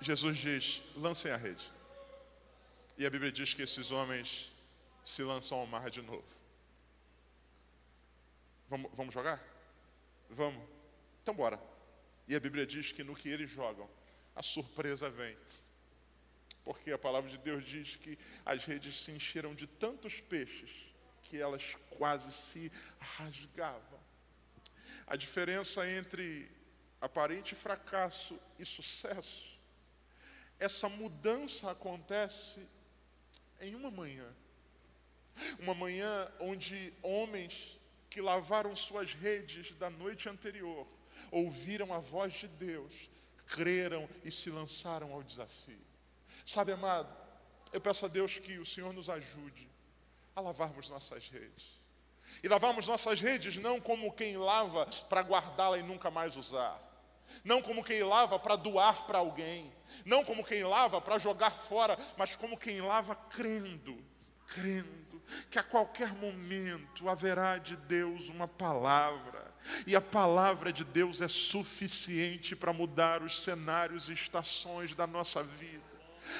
[0.05, 1.67] Jesus diz: lancem a rede.
[2.95, 4.51] E a Bíblia diz que esses homens
[5.03, 6.23] se lançam ao mar de novo.
[8.69, 9.43] Vamos, vamos jogar?
[10.29, 10.63] Vamos.
[11.23, 11.59] Então bora.
[12.27, 13.89] E a Bíblia diz que no que eles jogam,
[14.35, 15.35] a surpresa vem.
[16.63, 18.15] Porque a palavra de Deus diz que
[18.45, 20.69] as redes se encheram de tantos peixes
[21.23, 23.99] que elas quase se rasgavam.
[25.07, 26.47] A diferença entre
[27.01, 29.54] aparente fracasso e sucesso,
[30.59, 32.67] essa mudança acontece
[33.61, 34.25] em uma manhã.
[35.59, 37.77] Uma manhã onde homens
[38.09, 40.87] que lavaram suas redes da noite anterior
[41.31, 43.09] ouviram a voz de Deus,
[43.47, 45.81] creram e se lançaram ao desafio.
[46.45, 47.13] Sabe, amado,
[47.73, 49.69] eu peço a Deus que o Senhor nos ajude
[50.35, 51.65] a lavarmos nossas redes.
[52.43, 56.81] E lavarmos nossas redes não como quem lava para guardá-la e nunca mais usar,
[57.43, 59.71] não como quem lava para doar para alguém,
[60.03, 63.97] não como quem lava para jogar fora, mas como quem lava crendo,
[64.47, 69.53] crendo que a qualquer momento haverá de Deus uma palavra,
[69.87, 75.43] e a palavra de Deus é suficiente para mudar os cenários e estações da nossa
[75.43, 75.94] vida.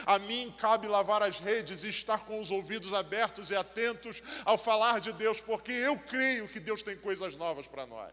[0.05, 4.57] A mim cabe lavar as redes e estar com os ouvidos abertos e atentos ao
[4.57, 8.11] falar de Deus, porque eu creio que Deus tem coisas novas para nós.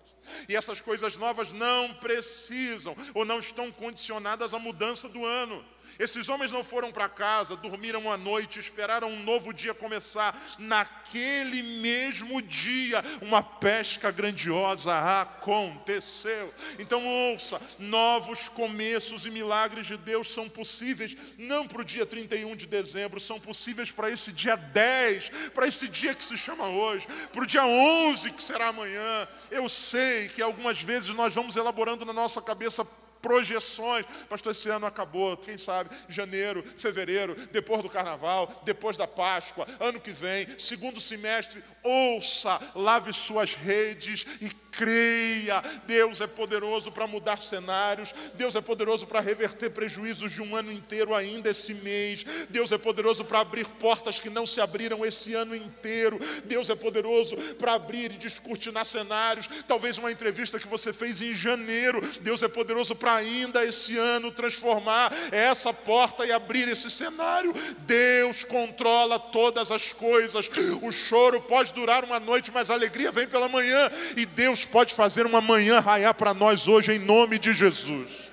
[0.49, 5.64] E essas coisas novas não precisam ou não estão condicionadas à mudança do ano.
[5.99, 10.37] Esses homens não foram para casa, dormiram a noite, esperaram um novo dia começar.
[10.59, 16.53] Naquele mesmo dia, uma pesca grandiosa aconteceu.
[16.79, 22.57] Então, ouça: novos começos e milagres de Deus são possíveis, não para o dia 31
[22.57, 27.07] de dezembro, são possíveis para esse dia 10, para esse dia que se chama hoje,
[27.33, 29.29] para o dia 11 que será amanhã.
[29.51, 32.87] Eu sei que algumas vezes nós vamos elaborando na nossa cabeça
[33.23, 34.05] projeções.
[34.29, 40.01] Pastor, esse ano acabou, quem sabe, janeiro, fevereiro, depois do carnaval, depois da Páscoa, ano
[40.01, 45.63] que vem, segundo semestre, ouça, lave suas redes e creia.
[45.87, 50.73] Deus é poderoso para mudar cenários, Deus é poderoso para reverter prejuízos de um ano
[50.73, 52.25] inteiro ainda esse mês.
[52.49, 56.19] Deus é poderoso para abrir portas que não se abriram esse ano inteiro.
[56.45, 59.49] Deus é poderoso para abrir e descortinar cenários.
[59.69, 64.33] Talvez uma entrevista que você fez em janeiro, Deus é poderoso para ainda esse ano
[64.33, 67.53] transformar essa porta e abrir esse cenário.
[67.81, 70.51] Deus controla todas as coisas.
[70.81, 74.94] O choro pode durar uma noite, mas a alegria vem pela manhã e Deus pode
[74.94, 78.33] fazer uma manhã raiar para nós hoje em nome de Jesus.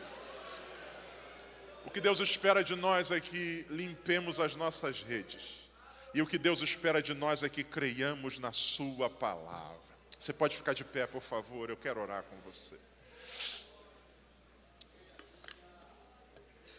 [1.85, 5.59] O que Deus espera de nós é que limpemos as nossas redes.
[6.13, 9.79] E o que Deus espera de nós é que creiamos na Sua palavra.
[10.17, 12.75] Você pode ficar de pé, por favor, eu quero orar com você.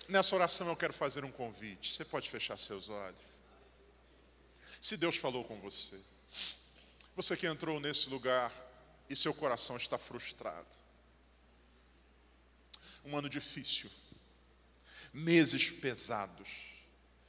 [0.08, 1.92] Nessa oração eu quero fazer um convite.
[1.92, 3.30] Você pode fechar seus olhos.
[4.80, 5.96] Se Deus falou com você,
[7.14, 8.52] você que entrou nesse lugar
[9.11, 10.68] e seu coração está frustrado.
[13.05, 13.90] Um ano difícil,
[15.12, 16.49] meses pesados.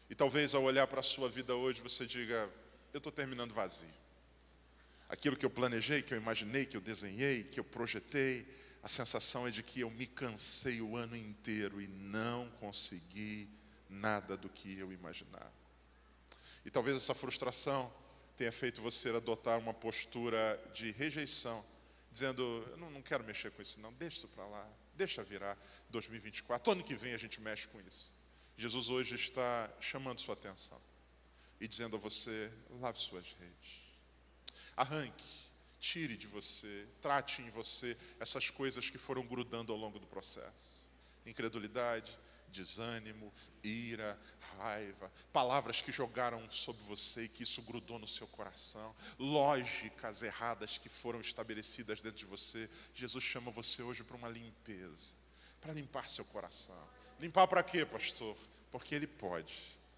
[0.07, 2.47] E talvez ao olhar para a sua vida hoje você diga:
[2.93, 3.89] Eu estou terminando vazio.
[5.09, 8.47] Aquilo que eu planejei, que eu imaginei, que eu desenhei, que eu projetei,
[8.83, 13.49] a sensação é de que eu me cansei o ano inteiro e não consegui
[13.89, 15.51] nada do que eu imaginava.
[16.63, 17.91] E talvez essa frustração
[18.37, 21.63] tenha feito você adotar uma postura de rejeição,
[22.11, 25.57] dizendo: Eu não, não quero mexer com isso, não, deixa isso para lá, deixa virar
[25.89, 28.13] 2024, ano que vem a gente mexe com isso.
[28.57, 30.79] Jesus hoje está chamando sua atenção
[31.59, 33.81] e dizendo a você: lave suas redes,
[34.75, 35.25] arranque,
[35.79, 40.87] tire de você, trate em você essas coisas que foram grudando ao longo do processo.
[41.25, 42.17] Incredulidade,
[42.51, 43.33] desânimo,
[43.63, 44.19] ira,
[44.57, 50.77] raiva, palavras que jogaram sobre você e que isso grudou no seu coração, lógicas erradas
[50.77, 52.69] que foram estabelecidas dentro de você.
[52.93, 55.13] Jesus chama você hoje para uma limpeza,
[55.59, 56.87] para limpar seu coração.
[57.19, 58.37] Limpar para quê, pastor?
[58.71, 59.55] Porque Ele pode,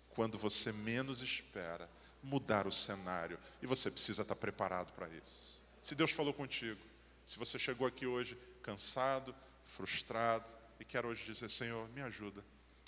[0.09, 1.89] quando você menos espera,
[2.21, 5.61] mudar o cenário e você precisa estar preparado para isso.
[5.81, 6.79] Se Deus falou contigo,
[7.25, 9.35] se você chegou aqui hoje cansado,
[9.65, 10.49] frustrado,
[10.83, 12.43] e quero hoje dizer: Senhor, me ajuda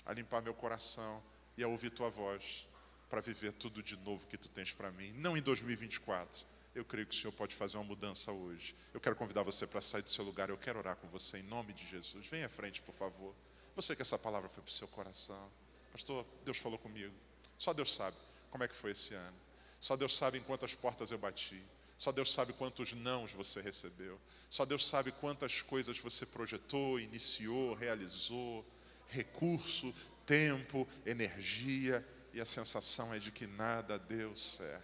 [0.06, 1.24] a limpar meu coração
[1.58, 2.68] e a ouvir tua voz
[3.10, 5.14] para viver tudo de novo que tu tens para mim.
[5.14, 6.46] Não em 2024.
[6.76, 8.76] Eu creio que o Senhor pode fazer uma mudança hoje.
[8.94, 10.50] Eu quero convidar você para sair do seu lugar.
[10.50, 12.28] Eu quero orar com você em nome de Jesus.
[12.28, 13.34] Venha à frente, por favor.
[13.78, 15.50] Você que essa palavra foi para o seu coração.
[15.94, 17.16] Pastor, Deus falou comigo.
[17.58, 18.18] Só Deus sabe
[18.52, 19.38] como é que foi esse ano.
[19.80, 21.64] Só Deus sabe em quantas portas eu bati.
[21.98, 24.20] Só Deus sabe quantos nãos você recebeu.
[24.50, 28.66] Só Deus sabe quantas coisas você projetou, iniciou, realizou,
[29.08, 29.94] recurso,
[30.26, 34.84] tempo, energia, e a sensação é de que nada deu certo.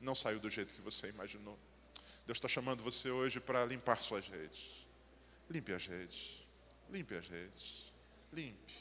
[0.00, 1.58] Não saiu do jeito que você imaginou.
[2.26, 4.86] Deus está chamando você hoje para limpar suas redes.
[5.50, 6.40] Limpe as redes.
[6.88, 7.92] Limpe as redes.
[8.32, 8.74] Limpe.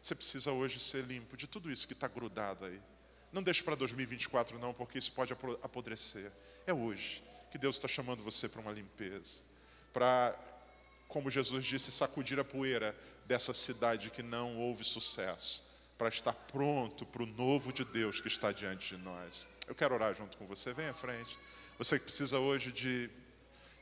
[0.00, 2.80] Você precisa hoje ser limpo de tudo isso que está grudado aí.
[3.30, 6.32] Não deixe para 2024, não, porque isso pode apodrecer.
[6.66, 9.42] É hoje que Deus está chamando você para uma limpeza,
[9.92, 10.34] para,
[11.06, 12.96] como Jesus disse, sacudir a poeira
[13.26, 15.62] dessa cidade que não houve sucesso,
[15.98, 19.46] para estar pronto para o novo de Deus que está diante de nós.
[19.68, 21.38] Eu quero orar junto com você, vem à frente.
[21.78, 23.10] Você que precisa hoje de,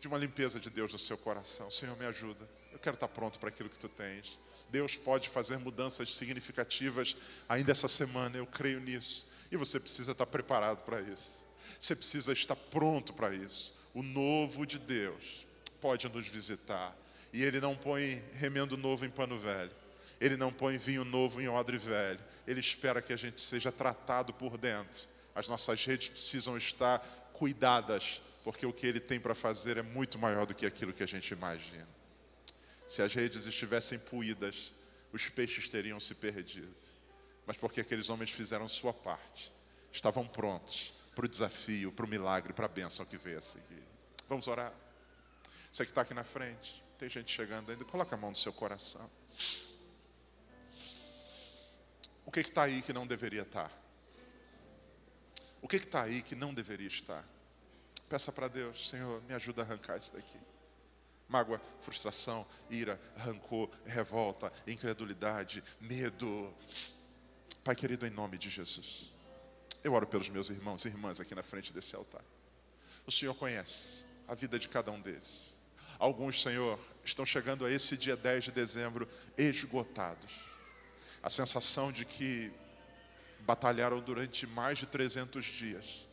[0.01, 1.71] de uma limpeza de Deus no seu coração.
[1.71, 2.49] Senhor, me ajuda.
[2.73, 4.39] Eu quero estar pronto para aquilo que tu tens.
[4.71, 7.17] Deus pode fazer mudanças significativas
[7.49, 9.27] ainda essa semana, eu creio nisso.
[9.51, 11.45] E você precisa estar preparado para isso.
[11.79, 13.75] Você precisa estar pronto para isso.
[13.95, 15.47] O novo de Deus
[15.81, 16.97] pode nos visitar.
[17.33, 19.71] E Ele não põe remendo novo em pano velho.
[20.21, 22.21] Ele não põe vinho novo em odre velho.
[22.47, 25.09] Ele espera que a gente seja tratado por dentro.
[25.35, 27.01] As nossas redes precisam estar
[27.33, 31.03] cuidadas, porque o que Ele tem para fazer é muito maior do que aquilo que
[31.03, 31.89] a gente imagina.
[32.87, 34.73] Se as redes estivessem puídas,
[35.13, 36.75] os peixes teriam se perdido.
[37.47, 39.53] Mas porque aqueles homens fizeram sua parte,
[39.91, 43.87] estavam prontos para o desafio, para o milagre, para a bênção que veio a seguir.
[44.29, 44.73] Vamos orar?
[45.71, 48.53] Você que está aqui na frente, tem gente chegando ainda, coloca a mão no seu
[48.53, 49.11] coração.
[52.25, 53.69] O que está aí que não deveria estar?
[53.69, 53.83] Tá?
[55.61, 57.25] O que está aí que não deveria estar?
[58.09, 60.39] Peça para Deus, Senhor, me ajuda a arrancar isso daqui.
[61.29, 66.55] Mágoa, frustração, ira, rancor, revolta, incredulidade, medo.
[67.65, 69.13] Pai querido, em nome de Jesus.
[69.83, 72.23] Eu oro pelos meus irmãos e irmãs aqui na frente desse altar.
[73.07, 75.53] O Senhor conhece a vida de cada um deles.
[75.99, 80.33] Alguns, Senhor, estão chegando a esse dia 10 de dezembro esgotados.
[81.23, 82.53] A sensação de que
[83.41, 86.07] batalharam durante mais de 300 dias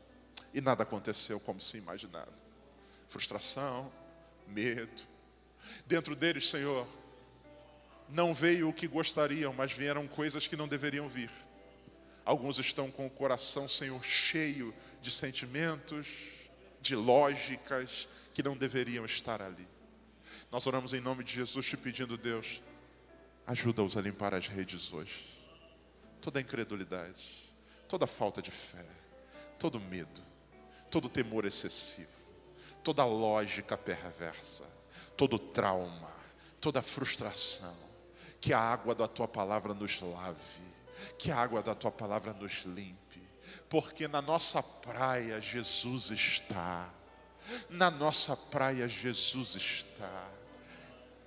[0.53, 2.33] e nada aconteceu como se imaginava.
[3.07, 3.91] Frustração,
[4.47, 5.03] medo.
[5.85, 6.87] Dentro deles, Senhor,
[8.07, 11.29] não veio o que gostariam, mas vieram coisas que não deveriam vir.
[12.25, 16.07] Alguns estão com o coração, Senhor, cheio de sentimentos,
[16.81, 19.67] de lógicas que não deveriam estar ali.
[20.51, 22.61] Nós oramos em nome de Jesus, te pedindo, Deus,
[23.45, 25.37] ajuda-os a limpar as redes hoje.
[26.21, 27.51] Toda incredulidade,
[27.87, 28.85] toda falta de fé,
[29.57, 30.21] todo medo,
[30.91, 32.09] todo temor excessivo,
[32.83, 34.65] toda lógica perversa,
[35.17, 36.13] todo trauma,
[36.59, 37.89] toda frustração.
[38.41, 40.78] Que a água da tua palavra nos lave
[41.17, 43.21] que a água da tua palavra nos limpe,
[43.69, 46.89] porque na nossa praia Jesus está,
[47.69, 50.27] na nossa praia Jesus está,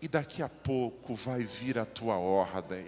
[0.01, 2.87] e daqui a pouco vai vir a tua ordem,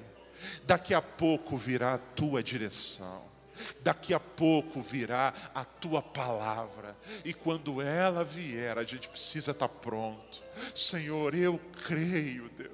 [0.64, 3.34] daqui a pouco virá a tua direção.
[3.82, 9.68] Daqui a pouco virá a tua palavra, e quando ela vier, a gente precisa estar
[9.68, 10.42] pronto.
[10.74, 11.56] Senhor, eu
[11.86, 12.73] creio, Deus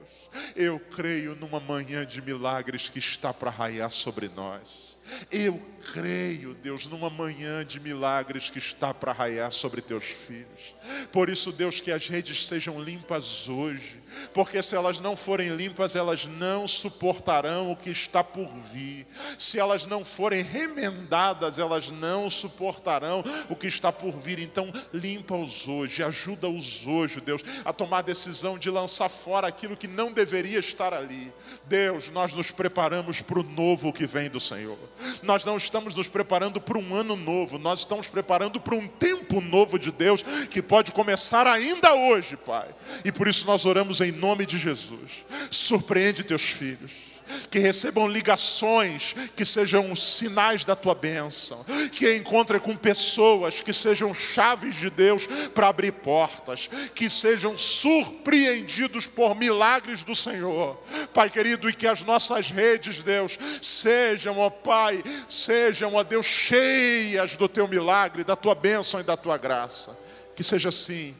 [0.55, 4.90] eu creio numa manhã de milagres que está para raiar sobre nós.
[5.31, 5.61] Eu
[5.93, 10.75] creio, Deus, numa manhã de milagres que está para raiar sobre teus filhos.
[11.11, 14.01] Por isso, Deus, que as redes sejam limpas hoje,
[14.33, 19.07] porque se elas não forem limpas, elas não suportarão o que está por vir.
[19.39, 24.39] Se elas não forem remendadas, elas não suportarão o que está por vir.
[24.39, 29.89] Então, limpa-os hoje, ajuda-os hoje, Deus, a tomar a decisão de lançar fora aquilo que
[29.89, 31.33] não deveria estar ali.
[31.67, 34.79] Deus, nós nos preparamos para o novo que vem do Senhor.
[35.23, 39.41] Nós não estamos nos preparando para um ano novo, nós estamos preparando para um tempo
[39.41, 42.69] novo de Deus que pode começar ainda hoje, Pai.
[43.05, 45.25] E por isso nós oramos em nome de Jesus.
[45.51, 47.10] Surpreende teus filhos
[47.51, 54.15] que recebam ligações que sejam sinais da tua bênção, que encontrem com pessoas que sejam
[54.15, 60.81] chaves de Deus para abrir portas, que sejam surpreendidos por milagres do Senhor,
[61.13, 67.37] Pai querido, e que as nossas redes, Deus, sejam, ó Pai, sejam, ó Deus, cheias
[67.37, 69.99] do teu milagre, da tua bênção e da tua graça.
[70.37, 71.15] Que seja assim,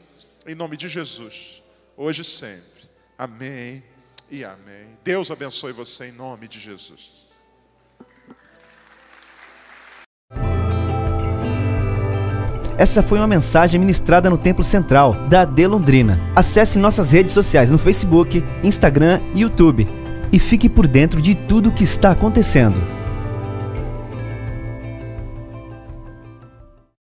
[0.47, 1.63] em nome de Jesus,
[1.97, 2.89] hoje e sempre.
[3.19, 3.90] Amém
[4.31, 4.99] e amém.
[5.03, 7.21] Deus abençoe você em nome de Jesus.
[12.79, 16.19] Essa foi uma mensagem ministrada no Templo Central da AD Londrina.
[16.35, 19.87] Acesse nossas redes sociais no Facebook, Instagram e YouTube
[20.33, 23.00] e fique por dentro de tudo o que está acontecendo.